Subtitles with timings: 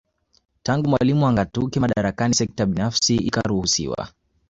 [0.63, 4.07] Tangu Mwalimu angatuke madaraka Sekta binafsi ikaruhusiwa